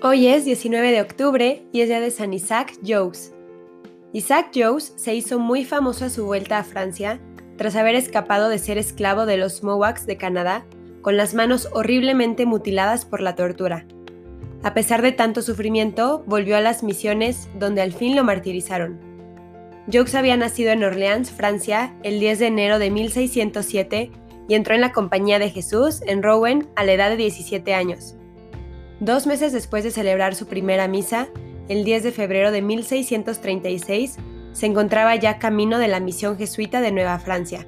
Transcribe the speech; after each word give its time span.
Hoy 0.00 0.28
es 0.28 0.44
19 0.44 0.92
de 0.92 1.00
octubre 1.00 1.66
y 1.72 1.80
es 1.80 1.88
día 1.88 1.98
de 1.98 2.12
San 2.12 2.32
Isaac 2.32 2.72
Jogues. 2.86 3.34
Isaac 4.12 4.52
Jogues 4.54 4.92
se 4.94 5.16
hizo 5.16 5.40
muy 5.40 5.64
famoso 5.64 6.04
a 6.04 6.08
su 6.08 6.24
vuelta 6.24 6.58
a 6.58 6.62
Francia 6.62 7.20
tras 7.56 7.74
haber 7.74 7.96
escapado 7.96 8.48
de 8.48 8.58
ser 8.58 8.78
esclavo 8.78 9.26
de 9.26 9.36
los 9.36 9.64
Mohawks 9.64 10.06
de 10.06 10.16
Canadá 10.16 10.64
con 11.02 11.16
las 11.16 11.34
manos 11.34 11.68
horriblemente 11.72 12.46
mutiladas 12.46 13.04
por 13.04 13.20
la 13.20 13.34
tortura. 13.34 13.86
A 14.62 14.72
pesar 14.72 15.02
de 15.02 15.10
tanto 15.10 15.42
sufrimiento, 15.42 16.22
volvió 16.28 16.56
a 16.56 16.60
las 16.60 16.84
misiones 16.84 17.48
donde 17.58 17.82
al 17.82 17.92
fin 17.92 18.14
lo 18.14 18.22
martirizaron. 18.22 19.00
Jogues 19.92 20.14
había 20.14 20.36
nacido 20.36 20.70
en 20.70 20.84
Orleans, 20.84 21.32
Francia, 21.32 21.92
el 22.04 22.20
10 22.20 22.38
de 22.38 22.46
enero 22.46 22.78
de 22.78 22.92
1607 22.92 24.12
y 24.48 24.54
entró 24.54 24.76
en 24.76 24.80
la 24.80 24.92
Compañía 24.92 25.40
de 25.40 25.50
Jesús 25.50 26.02
en 26.06 26.22
Rouen 26.22 26.68
a 26.76 26.84
la 26.84 26.92
edad 26.92 27.10
de 27.10 27.16
17 27.16 27.74
años. 27.74 28.14
Dos 29.00 29.28
meses 29.28 29.52
después 29.52 29.84
de 29.84 29.92
celebrar 29.92 30.34
su 30.34 30.46
primera 30.46 30.88
misa, 30.88 31.28
el 31.68 31.84
10 31.84 32.02
de 32.02 32.12
febrero 32.12 32.50
de 32.50 32.62
1636, 32.62 34.16
se 34.52 34.66
encontraba 34.66 35.14
ya 35.14 35.38
camino 35.38 35.78
de 35.78 35.86
la 35.86 36.00
misión 36.00 36.36
jesuita 36.36 36.80
de 36.80 36.90
Nueva 36.90 37.20
Francia. 37.20 37.64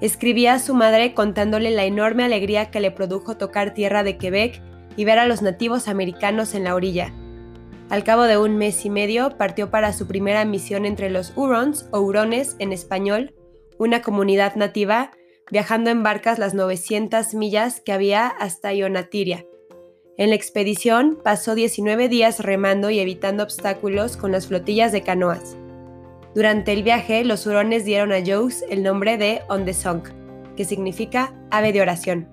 Escribía 0.00 0.54
a 0.54 0.58
su 0.60 0.74
madre 0.74 1.12
contándole 1.12 1.72
la 1.72 1.84
enorme 1.84 2.22
alegría 2.22 2.70
que 2.70 2.78
le 2.78 2.92
produjo 2.92 3.36
tocar 3.36 3.74
tierra 3.74 4.04
de 4.04 4.16
Quebec 4.16 4.62
y 4.96 5.04
ver 5.04 5.18
a 5.18 5.26
los 5.26 5.42
nativos 5.42 5.88
americanos 5.88 6.54
en 6.54 6.64
la 6.64 6.76
orilla. 6.76 7.12
Al 7.90 8.04
cabo 8.04 8.22
de 8.22 8.38
un 8.38 8.56
mes 8.56 8.84
y 8.84 8.90
medio 8.90 9.36
partió 9.36 9.70
para 9.70 9.92
su 9.92 10.06
primera 10.06 10.44
misión 10.44 10.84
entre 10.84 11.10
los 11.10 11.32
Hurons 11.36 11.88
o 11.90 12.00
Hurones 12.00 12.54
en 12.60 12.72
español, 12.72 13.34
una 13.76 14.02
comunidad 14.02 14.54
nativa, 14.54 15.10
viajando 15.50 15.90
en 15.90 16.04
barcas 16.04 16.38
las 16.38 16.54
900 16.54 17.34
millas 17.34 17.80
que 17.80 17.92
había 17.92 18.28
hasta 18.28 18.72
Ionatiria, 18.72 19.44
en 20.16 20.30
la 20.30 20.36
expedición 20.36 21.18
pasó 21.22 21.56
19 21.56 22.08
días 22.08 22.38
remando 22.40 22.90
y 22.90 23.00
evitando 23.00 23.42
obstáculos 23.42 24.16
con 24.16 24.30
las 24.30 24.46
flotillas 24.46 24.92
de 24.92 25.02
canoas. 25.02 25.56
Durante 26.34 26.72
el 26.72 26.84
viaje, 26.84 27.24
los 27.24 27.46
hurones 27.46 27.84
dieron 27.84 28.12
a 28.12 28.20
Jogues 28.24 28.64
el 28.70 28.82
nombre 28.82 29.18
de 29.18 29.42
On 29.48 29.64
the 29.64 29.74
Song, 29.74 30.02
que 30.56 30.64
significa 30.64 31.32
ave 31.50 31.72
de 31.72 31.80
oración. 31.80 32.28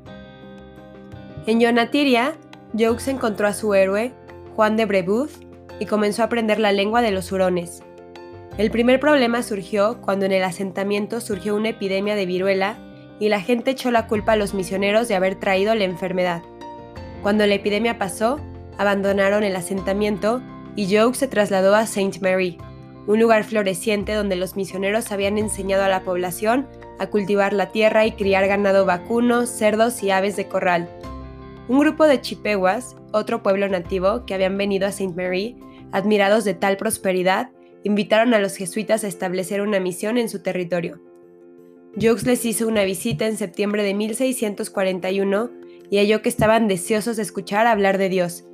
En 1.48 1.60
Yonatiria, 1.60 2.36
Jogues 2.78 3.08
encontró 3.08 3.48
a 3.48 3.54
su 3.54 3.74
héroe, 3.74 4.14
Juan 4.56 4.78
de 4.78 4.86
Brebeuf, 4.86 5.40
y 5.80 5.88
comenzó 5.88 6.22
a 6.22 6.26
aprender 6.26 6.60
la 6.60 6.72
lengua 6.72 7.02
de 7.02 7.12
los 7.12 7.32
hurones. 7.32 7.82
El 8.60 8.70
primer 8.70 9.00
problema 9.00 9.42
surgió 9.42 10.00
cuando 10.02 10.26
en 10.28 10.34
el 10.34 10.44
asentamiento 10.44 11.20
surgió 11.20 11.56
una 11.56 11.70
epidemia 11.70 12.16
de 12.16 12.28
viruela 12.28 12.78
y 13.20 13.30
la 13.30 13.42
gente 13.42 13.72
echó 13.72 13.90
la 13.90 14.06
culpa 14.06 14.34
a 14.34 14.36
los 14.36 14.54
misioneros 14.54 15.08
de 15.08 15.16
haber 15.16 15.36
traído 15.36 15.74
la 15.74 15.86
enfermedad. 15.86 16.44
Cuando 17.22 17.46
la 17.46 17.56
epidemia 17.56 17.98
pasó, 17.98 18.40
abandonaron 18.78 19.44
el 19.44 19.56
asentamiento 19.56 20.42
y 20.76 20.96
Jogues 20.96 21.20
se 21.20 21.28
trasladó 21.28 21.76
a 21.76 21.86
Saint 21.86 22.20
Mary, 22.22 22.58
un 23.08 23.20
lugar 23.20 23.44
floreciente 23.44 24.14
donde 24.14 24.36
los 24.36 24.56
misioneros 24.56 25.12
habían 25.12 25.38
enseñado 25.38 25.84
a 25.84 25.90
la 25.90 26.04
población 26.04 26.68
a 27.00 27.08
cultivar 27.08 27.54
la 27.54 27.72
tierra 27.72 28.06
y 28.06 28.14
criar 28.14 28.48
ganado 28.48 28.86
vacuno, 28.86 29.46
cerdos 29.46 30.02
y 30.04 30.12
aves 30.12 30.36
de 30.36 30.48
corral. 30.48 30.90
Un 31.68 31.80
grupo 31.80 32.08
de 32.08 32.22
Chippewas, 32.22 32.96
otro 33.12 33.44
pueblo 33.44 33.68
nativo 33.70 34.26
que 34.26 34.34
habían 34.34 34.58
venido 34.58 34.88
a 34.88 34.92
Saint 34.92 35.16
Mary, 35.16 35.58
admirados 35.92 36.44
de 36.44 36.54
tal 36.54 36.78
prosperidad, 36.78 37.52
invitaron 37.84 38.34
a 38.34 38.40
los 38.40 38.56
jesuitas 38.56 39.04
a 39.04 39.08
establecer 39.08 39.62
una 39.62 39.80
misión 39.80 40.18
en 40.18 40.30
su 40.30 40.42
territorio. 40.42 41.02
Jogues 41.96 42.26
les 42.26 42.46
hizo 42.46 42.68
una 42.68 42.84
visita 42.84 43.28
en 43.28 43.38
septiembre 43.38 43.84
de 43.84 43.94
1641 43.94 45.61
y 45.92 45.98
halló 45.98 46.24
que 46.24 46.30
estaban 46.30 46.68
deseosos 46.68 47.18
de 47.18 47.22
escuchar 47.22 47.68
hablar 47.68 48.00
de 48.00 48.10
Dios, 48.10 48.46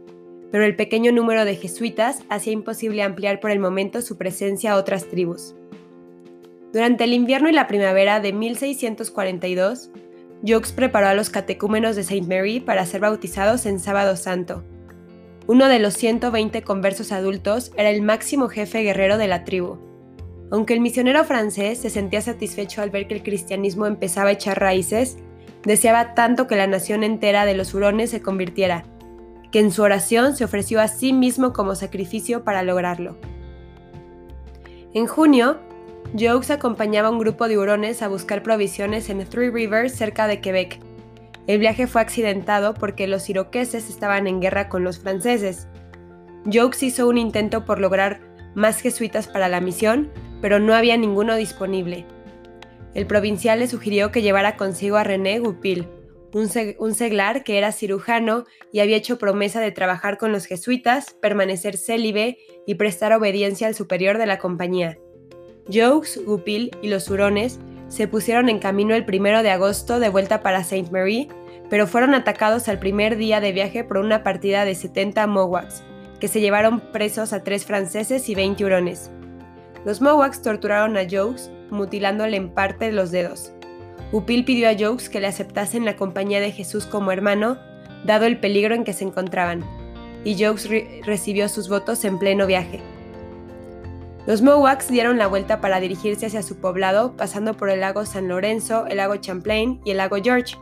pero 0.51 0.65
el 0.65 0.75
pequeño 0.75 1.11
número 1.11 1.45
de 1.45 1.55
jesuitas 1.55 2.23
hacía 2.29 2.51
imposible 2.51 3.03
ampliar 3.03 3.39
por 3.39 3.51
el 3.51 3.59
momento 3.59 4.01
su 4.01 4.17
presencia 4.17 4.73
a 4.73 4.77
otras 4.77 5.05
tribus. 5.05 5.55
Durante 6.73 7.03
el 7.03 7.13
invierno 7.13 7.47
y 7.47 7.53
la 7.53 7.67
primavera 7.67 8.19
de 8.19 8.33
1642, 8.33 9.91
Jokes 10.45 10.73
preparó 10.75 11.07
a 11.07 11.13
los 11.13 11.29
catecúmenos 11.29 11.95
de 11.95 12.03
Saint 12.03 12.27
Mary 12.27 12.59
para 12.59 12.85
ser 12.85 13.01
bautizados 13.01 13.65
en 13.65 13.79
Sábado 13.79 14.15
Santo. 14.15 14.63
Uno 15.45 15.67
de 15.69 15.79
los 15.79 15.93
120 15.93 16.63
conversos 16.63 17.11
adultos 17.11 17.71
era 17.77 17.89
el 17.91 18.01
máximo 18.01 18.49
jefe 18.49 18.81
guerrero 18.81 19.17
de 19.17 19.27
la 19.27 19.43
tribu. 19.43 19.77
Aunque 20.51 20.73
el 20.73 20.81
misionero 20.81 21.23
francés 21.23 21.77
se 21.79 21.89
sentía 21.89 22.21
satisfecho 22.21 22.81
al 22.81 22.89
ver 22.89 23.07
que 23.07 23.15
el 23.15 23.23
cristianismo 23.23 23.85
empezaba 23.85 24.29
a 24.29 24.33
echar 24.33 24.59
raíces, 24.59 25.17
Deseaba 25.63 26.13
tanto 26.13 26.47
que 26.47 26.55
la 26.55 26.67
nación 26.67 27.03
entera 27.03 27.45
de 27.45 27.55
los 27.55 27.73
hurones 27.73 28.09
se 28.09 28.21
convirtiera, 28.21 28.83
que 29.51 29.59
en 29.59 29.71
su 29.71 29.81
oración 29.81 30.35
se 30.35 30.43
ofreció 30.43 30.79
a 30.79 30.87
sí 30.87 31.13
mismo 31.13 31.53
como 31.53 31.75
sacrificio 31.75 32.43
para 32.43 32.63
lograrlo. 32.63 33.17
En 34.93 35.07
junio, 35.07 35.57
Jogues 36.17 36.51
acompañaba 36.51 37.09
a 37.09 37.11
un 37.11 37.19
grupo 37.19 37.47
de 37.47 37.57
hurones 37.57 38.01
a 38.01 38.07
buscar 38.07 38.43
provisiones 38.43 39.09
en 39.09 39.25
Three 39.25 39.49
Rivers 39.49 39.93
cerca 39.93 40.27
de 40.27 40.41
Quebec. 40.41 40.79
El 41.47 41.59
viaje 41.59 41.87
fue 41.87 42.01
accidentado 42.01 42.73
porque 42.73 43.07
los 43.07 43.29
iroqueses 43.29 43.89
estaban 43.89 44.27
en 44.27 44.41
guerra 44.41 44.69
con 44.69 44.83
los 44.83 44.99
franceses. 44.99 45.67
Jogues 46.45 46.83
hizo 46.83 47.07
un 47.07 47.17
intento 47.17 47.65
por 47.65 47.79
lograr 47.79 48.21
más 48.55 48.79
jesuitas 48.79 49.27
para 49.27 49.49
la 49.49 49.61
misión, 49.61 50.09
pero 50.41 50.59
no 50.59 50.73
había 50.73 50.97
ninguno 50.97 51.35
disponible 51.35 52.05
el 52.97 53.05
provincial 53.05 53.59
le 53.59 53.67
sugirió 53.67 54.11
que 54.11 54.23
llevara 54.23 54.57
consigo 54.57 54.97
a 54.97 55.03
René 55.03 55.37
Goupil, 55.37 55.87
un, 56.33 56.95
seglar 56.95 57.43
que 57.43 57.59
era 57.59 57.71
cirujano 57.71 58.45
y 58.73 58.79
había 58.79 58.97
hecho 58.97 59.19
promesa 59.19 59.61
de 59.61 59.71
trabajar 59.71 60.17
con 60.17 60.31
los 60.31 60.45
jesuitas, 60.45 61.15
permanecer 61.21 61.77
célibe 61.77 62.39
y 62.65 62.73
prestar 62.73 63.13
obediencia 63.13 63.67
al 63.67 63.75
superior 63.75 64.17
de 64.17 64.25
la 64.25 64.39
compañía. 64.39 64.97
Jogues, 65.71 66.19
Goupil 66.25 66.71
y 66.81 66.87
los 66.87 67.07
hurones 67.07 67.59
se 67.87 68.07
pusieron 68.07 68.49
en 68.49 68.57
camino 68.57 68.95
el 68.95 69.05
primero 69.05 69.43
de 69.43 69.51
agosto 69.51 69.99
de 69.99 70.09
vuelta 70.09 70.41
para 70.41 70.63
Saint 70.63 70.89
Mary, 70.89 71.29
pero 71.69 71.85
fueron 71.85 72.15
atacados 72.15 72.67
al 72.67 72.79
primer 72.79 73.15
día 73.15 73.39
de 73.39 73.51
viaje 73.51 73.83
por 73.83 73.99
una 73.99 74.23
partida 74.23 74.65
de 74.65 74.73
70 74.73 75.27
Mohawks, 75.27 75.83
que 76.19 76.27
se 76.27 76.41
llevaron 76.41 76.79
presos 76.79 77.31
a 77.31 77.43
tres 77.43 77.63
franceses 77.63 78.27
y 78.27 78.33
20 78.33 78.65
hurones. 78.65 79.11
Los 79.85 80.01
Mohawks 80.01 80.41
torturaron 80.41 80.97
a 80.97 81.03
Jogues 81.07 81.51
mutilándole 81.69 82.37
en 82.37 82.49
parte 82.49 82.91
los 82.91 83.11
dedos. 83.11 83.51
Upil 84.11 84.45
pidió 84.45 84.69
a 84.69 84.73
Jogues 84.77 85.09
que 85.09 85.19
le 85.19 85.27
aceptasen 85.27 85.85
la 85.85 85.95
compañía 85.95 86.39
de 86.39 86.51
Jesús 86.51 86.85
como 86.85 87.11
hermano, 87.11 87.57
dado 88.05 88.25
el 88.25 88.39
peligro 88.39 88.73
en 88.73 88.83
que 88.83 88.93
se 88.93 89.03
encontraban, 89.03 89.63
y 90.23 90.41
Jogues 90.41 90.69
recibió 91.05 91.49
sus 91.49 91.67
votos 91.69 92.05
en 92.05 92.17
pleno 92.19 92.47
viaje. 92.47 92.79
Los 94.25 94.41
Mohawks 94.41 94.89
dieron 94.89 95.17
la 95.17 95.27
vuelta 95.27 95.61
para 95.61 95.79
dirigirse 95.79 96.25
hacia 96.25 96.43
su 96.43 96.57
poblado, 96.57 97.15
pasando 97.15 97.53
por 97.55 97.69
el 97.69 97.79
lago 97.79 98.05
San 98.05 98.27
Lorenzo, 98.27 98.85
el 98.87 98.97
lago 98.97 99.15
Champlain 99.15 99.79
y 99.85 99.91
el 99.91 99.97
lago 99.97 100.17
George. 100.21 100.55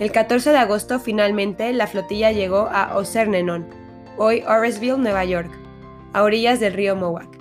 El 0.00 0.10
14 0.10 0.50
de 0.50 0.58
agosto, 0.58 0.98
finalmente, 0.98 1.72
la 1.72 1.86
flotilla 1.86 2.32
llegó 2.32 2.68
a 2.70 2.96
Ocernenon, 2.96 3.66
hoy 4.16 4.42
Oresville, 4.46 4.96
Nueva 4.96 5.24
York, 5.24 5.50
a 6.12 6.22
orillas 6.22 6.60
del 6.60 6.72
río 6.72 6.96
Mohawk. 6.96 7.36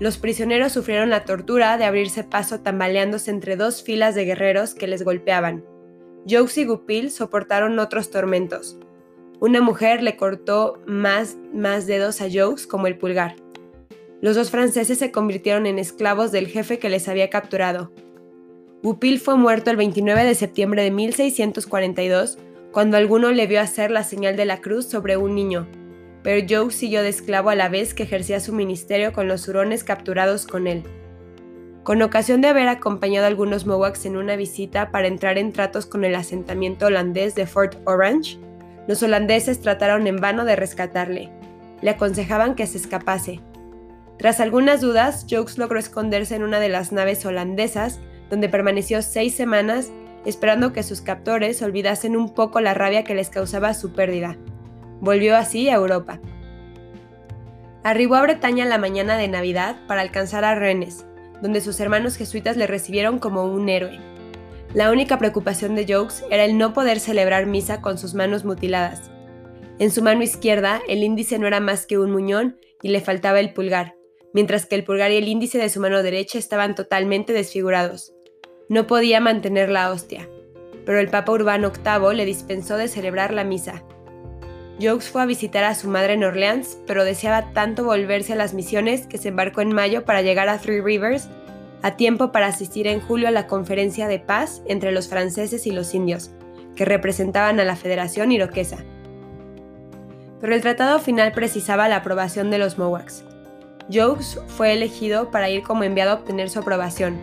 Los 0.00 0.16
prisioneros 0.16 0.72
sufrieron 0.72 1.10
la 1.10 1.24
tortura 1.24 1.76
de 1.76 1.84
abrirse 1.84 2.24
paso 2.24 2.60
tambaleándose 2.60 3.30
entre 3.30 3.56
dos 3.56 3.82
filas 3.82 4.14
de 4.14 4.24
guerreros 4.24 4.74
que 4.74 4.86
les 4.86 5.04
golpeaban. 5.04 5.62
Jokes 6.26 6.62
y 6.62 6.64
Gupil 6.64 7.10
soportaron 7.10 7.78
otros 7.78 8.10
tormentos. 8.10 8.78
Una 9.40 9.60
mujer 9.60 10.02
le 10.02 10.16
cortó 10.16 10.80
más, 10.86 11.36
más 11.52 11.86
dedos 11.86 12.22
a 12.22 12.28
Jokes 12.32 12.66
como 12.66 12.86
el 12.86 12.96
pulgar. 12.96 13.36
Los 14.22 14.36
dos 14.36 14.50
franceses 14.50 14.98
se 14.98 15.12
convirtieron 15.12 15.66
en 15.66 15.78
esclavos 15.78 16.32
del 16.32 16.46
jefe 16.46 16.78
que 16.78 16.88
les 16.88 17.06
había 17.06 17.28
capturado. 17.28 17.92
Goupil 18.82 19.20
fue 19.20 19.36
muerto 19.36 19.70
el 19.70 19.76
29 19.76 20.24
de 20.24 20.34
septiembre 20.34 20.82
de 20.82 20.90
1642 20.90 22.38
cuando 22.72 22.96
alguno 22.96 23.32
le 23.32 23.46
vio 23.46 23.60
hacer 23.60 23.90
la 23.90 24.04
señal 24.04 24.36
de 24.36 24.46
la 24.46 24.62
cruz 24.62 24.86
sobre 24.86 25.18
un 25.18 25.34
niño, 25.34 25.68
pero 26.22 26.46
Joe 26.48 26.70
siguió 26.70 27.02
de 27.02 27.08
esclavo 27.08 27.50
a 27.50 27.54
la 27.54 27.68
vez 27.68 27.94
que 27.94 28.02
ejercía 28.02 28.40
su 28.40 28.52
ministerio 28.52 29.12
con 29.12 29.28
los 29.28 29.46
hurones 29.48 29.84
capturados 29.84 30.46
con 30.46 30.66
él. 30.66 30.82
Con 31.82 32.02
ocasión 32.02 32.40
de 32.40 32.48
haber 32.48 32.68
acompañado 32.68 33.24
a 33.24 33.28
algunos 33.28 33.66
Mohawks 33.66 34.04
en 34.04 34.16
una 34.16 34.36
visita 34.36 34.90
para 34.90 35.08
entrar 35.08 35.38
en 35.38 35.52
tratos 35.52 35.86
con 35.86 36.04
el 36.04 36.14
asentamiento 36.14 36.86
holandés 36.86 37.34
de 37.34 37.46
Fort 37.46 37.76
Orange, 37.86 38.38
los 38.86 39.02
holandeses 39.02 39.60
trataron 39.60 40.06
en 40.06 40.16
vano 40.16 40.44
de 40.44 40.56
rescatarle. 40.56 41.30
Le 41.80 41.90
aconsejaban 41.90 42.54
que 42.54 42.66
se 42.66 42.76
escapase. 42.76 43.40
Tras 44.18 44.40
algunas 44.40 44.82
dudas, 44.82 45.26
Jokes 45.30 45.54
logró 45.56 45.78
esconderse 45.78 46.34
en 46.34 46.42
una 46.42 46.60
de 46.60 46.68
las 46.68 46.92
naves 46.92 47.24
holandesas, 47.24 48.00
donde 48.28 48.50
permaneció 48.50 49.00
seis 49.00 49.34
semanas 49.34 49.90
esperando 50.26 50.72
que 50.72 50.82
sus 50.82 51.00
captores 51.00 51.62
olvidasen 51.62 52.16
un 52.16 52.34
poco 52.34 52.60
la 52.60 52.74
rabia 52.74 53.04
que 53.04 53.14
les 53.14 53.30
causaba 53.30 53.72
su 53.74 53.92
pérdida. 53.92 54.36
Volvió 55.00 55.36
así 55.36 55.68
a 55.68 55.74
Europa. 55.74 56.20
Arribó 57.82 58.16
a 58.16 58.22
Bretaña 58.22 58.66
la 58.66 58.76
mañana 58.76 59.16
de 59.16 59.28
Navidad 59.28 59.76
para 59.86 60.02
alcanzar 60.02 60.44
a 60.44 60.54
Rennes, 60.54 61.06
donde 61.40 61.62
sus 61.62 61.80
hermanos 61.80 62.16
jesuitas 62.16 62.56
le 62.56 62.66
recibieron 62.66 63.18
como 63.18 63.44
un 63.44 63.68
héroe. 63.68 63.98
La 64.74 64.90
única 64.90 65.18
preocupación 65.18 65.74
de 65.74 65.86
Jokes 65.92 66.22
era 66.30 66.44
el 66.44 66.58
no 66.58 66.74
poder 66.74 67.00
celebrar 67.00 67.46
misa 67.46 67.80
con 67.80 67.98
sus 67.98 68.14
manos 68.14 68.44
mutiladas. 68.44 69.10
En 69.78 69.90
su 69.90 70.02
mano 70.02 70.22
izquierda, 70.22 70.82
el 70.88 71.02
índice 71.02 71.38
no 71.38 71.46
era 71.46 71.58
más 71.58 71.86
que 71.86 71.98
un 71.98 72.10
muñón 72.10 72.58
y 72.82 72.90
le 72.90 73.00
faltaba 73.00 73.40
el 73.40 73.54
pulgar, 73.54 73.94
mientras 74.34 74.66
que 74.66 74.74
el 74.74 74.84
pulgar 74.84 75.10
y 75.10 75.16
el 75.16 75.26
índice 75.26 75.58
de 75.58 75.70
su 75.70 75.80
mano 75.80 76.02
derecha 76.02 76.38
estaban 76.38 76.74
totalmente 76.74 77.32
desfigurados. 77.32 78.12
No 78.68 78.86
podía 78.86 79.20
mantener 79.20 79.70
la 79.70 79.90
hostia, 79.90 80.28
pero 80.84 81.00
el 81.00 81.08
Papa 81.08 81.32
Urbano 81.32 81.72
VIII 81.72 82.14
le 82.14 82.26
dispensó 82.26 82.76
de 82.76 82.88
celebrar 82.88 83.32
la 83.32 83.42
misa. 83.42 83.82
Jokes 84.80 85.10
fue 85.10 85.22
a 85.22 85.26
visitar 85.26 85.64
a 85.64 85.74
su 85.74 85.88
madre 85.88 86.14
en 86.14 86.24
Orleans, 86.24 86.78
pero 86.86 87.04
deseaba 87.04 87.52
tanto 87.52 87.84
volverse 87.84 88.32
a 88.32 88.36
las 88.36 88.54
misiones 88.54 89.06
que 89.06 89.18
se 89.18 89.28
embarcó 89.28 89.60
en 89.60 89.74
mayo 89.74 90.04
para 90.04 90.22
llegar 90.22 90.48
a 90.48 90.58
Three 90.58 90.80
Rivers 90.80 91.28
a 91.82 91.96
tiempo 91.96 92.32
para 92.32 92.46
asistir 92.46 92.86
en 92.86 93.00
julio 93.00 93.28
a 93.28 93.30
la 93.30 93.46
conferencia 93.46 94.08
de 94.08 94.18
paz 94.18 94.62
entre 94.66 94.92
los 94.92 95.08
franceses 95.08 95.66
y 95.66 95.70
los 95.70 95.94
indios, 95.94 96.30
que 96.76 96.84
representaban 96.84 97.60
a 97.60 97.64
la 97.64 97.76
Federación 97.76 98.32
Iroquesa. 98.32 98.78
Pero 100.40 100.54
el 100.54 100.60
tratado 100.62 100.98
final 100.98 101.32
precisaba 101.32 101.88
la 101.88 101.96
aprobación 101.96 102.50
de 102.50 102.58
los 102.58 102.78
Mohawks. 102.78 103.24
Jokes 103.92 104.38
fue 104.46 104.72
elegido 104.72 105.30
para 105.30 105.50
ir 105.50 105.62
como 105.62 105.84
enviado 105.84 106.12
a 106.12 106.14
obtener 106.14 106.48
su 106.48 106.58
aprobación. 106.58 107.18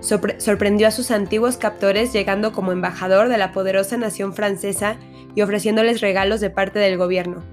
sorprendió 0.00 0.88
a 0.88 0.92
sus 0.92 1.10
antiguos 1.10 1.56
captores 1.56 2.12
llegando 2.12 2.52
como 2.52 2.72
embajador 2.72 3.28
de 3.28 3.38
la 3.38 3.52
poderosa 3.52 3.96
nación 3.96 4.32
francesa 4.32 4.96
y 5.38 5.42
ofreciéndoles 5.42 6.00
regalos 6.00 6.40
de 6.40 6.50
parte 6.50 6.80
del 6.80 6.98
gobierno. 6.98 7.44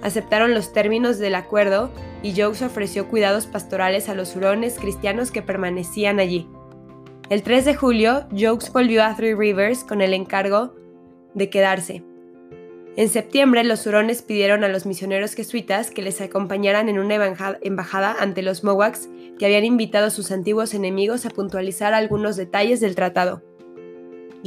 Aceptaron 0.00 0.54
los 0.54 0.72
términos 0.72 1.18
del 1.18 1.34
acuerdo 1.34 1.90
y 2.22 2.40
Jokes 2.40 2.64
ofreció 2.64 3.08
cuidados 3.08 3.48
pastorales 3.48 4.08
a 4.08 4.14
los 4.14 4.36
hurones 4.36 4.78
cristianos 4.78 5.32
que 5.32 5.42
permanecían 5.42 6.20
allí. 6.20 6.46
El 7.30 7.42
3 7.42 7.64
de 7.64 7.74
julio, 7.74 8.28
Jokes 8.30 8.70
volvió 8.72 9.02
a 9.02 9.16
Three 9.16 9.34
Rivers 9.34 9.82
con 9.82 10.02
el 10.02 10.14
encargo 10.14 10.76
de 11.34 11.50
quedarse. 11.50 12.04
En 12.94 13.08
septiembre, 13.08 13.64
los 13.64 13.84
hurones 13.88 14.22
pidieron 14.22 14.62
a 14.62 14.68
los 14.68 14.86
misioneros 14.86 15.34
jesuitas 15.34 15.90
que 15.90 16.02
les 16.02 16.20
acompañaran 16.20 16.88
en 16.88 17.00
una 17.00 17.16
embajada 17.60 18.14
ante 18.20 18.42
los 18.42 18.62
Mohawks 18.62 19.08
que 19.36 19.46
habían 19.46 19.64
invitado 19.64 20.06
a 20.06 20.10
sus 20.10 20.30
antiguos 20.30 20.74
enemigos 20.74 21.26
a 21.26 21.30
puntualizar 21.30 21.92
algunos 21.92 22.36
detalles 22.36 22.78
del 22.78 22.94
tratado. 22.94 23.42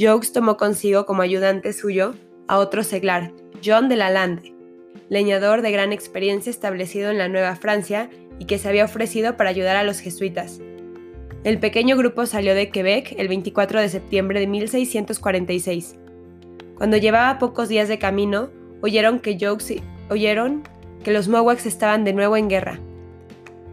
Jokes 0.00 0.32
tomó 0.32 0.56
consigo 0.56 1.04
como 1.04 1.20
ayudante 1.20 1.74
suyo 1.74 2.14
a 2.48 2.58
otro 2.58 2.82
seglar, 2.82 3.32
John 3.64 3.88
de 3.88 3.96
la 3.96 4.10
Lande, 4.10 4.54
leñador 5.08 5.62
de 5.62 5.70
gran 5.70 5.92
experiencia 5.92 6.50
establecido 6.50 7.10
en 7.10 7.18
la 7.18 7.28
Nueva 7.28 7.54
Francia 7.56 8.10
y 8.38 8.46
que 8.46 8.58
se 8.58 8.68
había 8.68 8.84
ofrecido 8.84 9.36
para 9.36 9.50
ayudar 9.50 9.76
a 9.76 9.84
los 9.84 10.00
jesuitas. 10.00 10.60
El 11.44 11.58
pequeño 11.58 11.96
grupo 11.96 12.26
salió 12.26 12.54
de 12.54 12.70
Quebec 12.70 13.14
el 13.16 13.28
24 13.28 13.80
de 13.80 13.88
septiembre 13.88 14.40
de 14.40 14.48
1646. 14.48 15.96
Cuando 16.76 16.96
llevaba 16.96 17.38
pocos 17.38 17.68
días 17.68 17.88
de 17.88 17.98
camino, 17.98 18.50
oyeron 18.80 19.20
que, 19.20 19.38
oyeron 20.10 20.62
que 21.04 21.12
los 21.12 21.28
Mohawks 21.28 21.66
estaban 21.66 22.04
de 22.04 22.12
nuevo 22.12 22.36
en 22.36 22.48
guerra. 22.48 22.80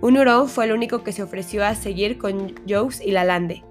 Un 0.01 0.18
hurón 0.18 0.48
fue 0.48 0.66
el 0.66 0.74
único 0.74 1.04
que 1.04 1.12
se 1.12 1.24
ofreció 1.24 1.66
a 1.66 1.75
seguir 1.75 2.18
con 2.18 2.54
Jokes 2.68 3.04
y 3.04 3.12
Lalande. 3.12 3.63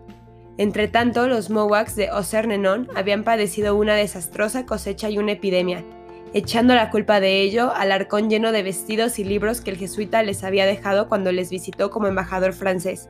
Entretanto, 0.57 1.27
los 1.27 1.51
Mohawks 1.51 1.97
de 1.97 2.11
Osernenon 2.13 2.89
habían 2.95 3.25
padecido 3.25 3.75
una 3.75 3.95
desastrosa 3.95 4.67
cosecha 4.67 5.11
y 5.11 5.19
una 5.19 5.33
epidemia, 5.33 5.85
echando 6.33 6.75
la 6.75 6.91
culpa 6.91 7.19
de 7.19 7.41
ello 7.41 7.73
al 7.75 7.91
arcón 7.91 8.31
lleno 8.31 8.53
de 8.53 8.63
vestidos 8.63 9.19
y 9.19 9.25
libros 9.25 9.61
que 9.61 9.71
el 9.71 9.79
jesuita 9.79 10.23
les 10.23 10.45
había 10.45 10.65
dejado 10.65 11.09
cuando 11.09 11.33
les 11.33 11.51
visitó 11.51 11.91
como 11.91 12.07
embajador 12.07 12.53
francés. 12.53 13.09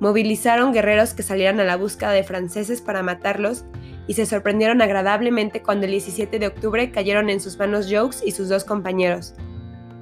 Movilizaron 0.00 0.72
guerreros 0.72 1.12
que 1.12 1.22
salieran 1.22 1.60
a 1.60 1.64
la 1.64 1.76
búsqueda 1.76 2.12
de 2.12 2.24
franceses 2.24 2.80
para 2.80 3.02
matarlos 3.02 3.64
y 4.06 4.14
se 4.14 4.26
sorprendieron 4.26 4.80
agradablemente 4.80 5.62
cuando 5.62 5.84
el 5.86 5.92
17 5.92 6.38
de 6.38 6.46
octubre 6.46 6.90
cayeron 6.90 7.28
en 7.28 7.40
sus 7.40 7.58
manos 7.58 7.88
Jokes 7.90 8.18
y 8.24 8.32
sus 8.32 8.48
dos 8.48 8.64
compañeros. 8.64 9.34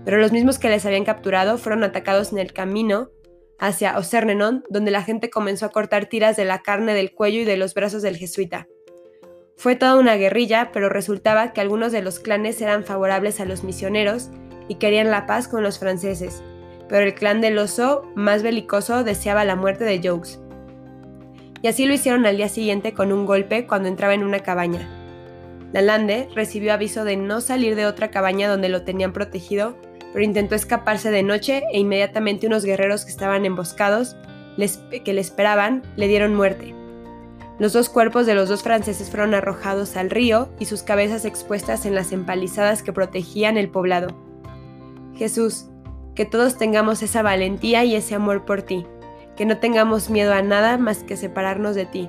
Pero 0.04 0.18
los 0.18 0.32
mismos 0.32 0.58
que 0.58 0.68
les 0.68 0.84
habían 0.86 1.04
capturado 1.04 1.58
fueron 1.58 1.82
atacados 1.82 2.32
en 2.32 2.38
el 2.38 2.52
camino 2.52 3.10
hacia 3.58 3.98
Osernenon, 3.98 4.64
donde 4.68 4.90
la 4.90 5.02
gente 5.02 5.30
comenzó 5.30 5.66
a 5.66 5.70
cortar 5.70 6.06
tiras 6.06 6.36
de 6.36 6.44
la 6.44 6.62
carne 6.62 6.94
del 6.94 7.12
cuello 7.12 7.40
y 7.40 7.44
de 7.44 7.56
los 7.56 7.74
brazos 7.74 8.02
del 8.02 8.16
jesuita. 8.16 8.68
Fue 9.56 9.76
toda 9.76 9.96
una 9.96 10.16
guerrilla, 10.16 10.70
pero 10.72 10.88
resultaba 10.88 11.52
que 11.52 11.60
algunos 11.60 11.92
de 11.92 12.02
los 12.02 12.18
clanes 12.18 12.60
eran 12.60 12.84
favorables 12.84 13.40
a 13.40 13.44
los 13.44 13.62
misioneros 13.62 14.30
y 14.68 14.76
querían 14.76 15.10
la 15.10 15.26
paz 15.26 15.48
con 15.48 15.62
los 15.62 15.78
franceses, 15.78 16.42
pero 16.88 17.04
el 17.04 17.14
clan 17.14 17.40
del 17.40 17.58
oso, 17.58 18.02
más 18.14 18.42
belicoso, 18.42 19.04
deseaba 19.04 19.44
la 19.44 19.56
muerte 19.56 19.84
de 19.84 20.00
Jokes. 20.06 20.40
Y 21.62 21.68
así 21.68 21.86
lo 21.86 21.94
hicieron 21.94 22.26
al 22.26 22.36
día 22.36 22.48
siguiente 22.48 22.92
con 22.92 23.12
un 23.12 23.24
golpe 23.24 23.66
cuando 23.66 23.88
entraba 23.88 24.12
en 24.14 24.24
una 24.24 24.40
cabaña. 24.40 24.86
Lalande 25.72 26.28
recibió 26.34 26.72
aviso 26.72 27.04
de 27.04 27.16
no 27.16 27.40
salir 27.40 27.74
de 27.74 27.86
otra 27.86 28.10
cabaña 28.10 28.48
donde 28.48 28.68
lo 28.68 28.82
tenían 28.82 29.12
protegido, 29.12 29.76
pero 30.14 30.24
intentó 30.24 30.54
escaparse 30.54 31.10
de 31.10 31.24
noche 31.24 31.64
e 31.72 31.80
inmediatamente 31.80 32.46
unos 32.46 32.64
guerreros 32.64 33.04
que 33.04 33.10
estaban 33.10 33.44
emboscados, 33.44 34.16
que 35.04 35.12
le 35.12 35.20
esperaban, 35.20 35.82
le 35.96 36.06
dieron 36.06 36.36
muerte. 36.36 36.72
Los 37.58 37.72
dos 37.72 37.88
cuerpos 37.88 38.24
de 38.24 38.36
los 38.36 38.48
dos 38.48 38.62
franceses 38.62 39.10
fueron 39.10 39.34
arrojados 39.34 39.96
al 39.96 40.10
río 40.10 40.48
y 40.60 40.66
sus 40.66 40.84
cabezas 40.84 41.24
expuestas 41.24 41.84
en 41.84 41.96
las 41.96 42.12
empalizadas 42.12 42.84
que 42.84 42.92
protegían 42.92 43.56
el 43.56 43.68
poblado. 43.68 44.16
Jesús, 45.16 45.66
que 46.14 46.24
todos 46.24 46.58
tengamos 46.58 47.02
esa 47.02 47.22
valentía 47.22 47.82
y 47.82 47.96
ese 47.96 48.14
amor 48.14 48.44
por 48.44 48.62
ti, 48.62 48.86
que 49.36 49.46
no 49.46 49.58
tengamos 49.58 50.10
miedo 50.10 50.32
a 50.32 50.42
nada 50.42 50.78
más 50.78 51.02
que 51.02 51.16
separarnos 51.16 51.74
de 51.74 51.86
ti, 51.86 52.08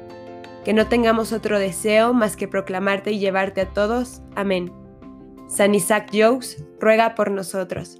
que 0.64 0.74
no 0.74 0.86
tengamos 0.86 1.34
otro 1.34 1.58
deseo 1.58 2.14
más 2.14 2.36
que 2.36 2.48
proclamarte 2.48 3.12
y 3.12 3.18
llevarte 3.18 3.62
a 3.62 3.70
todos. 3.70 4.22
Amén. 4.36 4.72
San 5.48 5.74
Isaac 5.74 6.10
Jogues 6.14 6.64
ruega 6.86 7.16
por 7.16 7.32
nosotros. 7.32 8.00